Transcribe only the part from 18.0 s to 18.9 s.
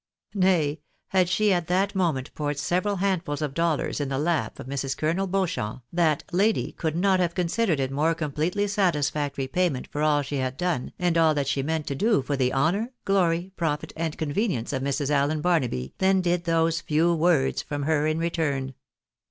in return.